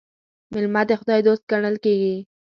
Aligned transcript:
مېلمه 0.51 0.81
د 0.89 0.91
خداى 0.99 1.19
دوست 1.27 1.43
ګڼل 1.51 1.75
کېږي. 1.83 2.15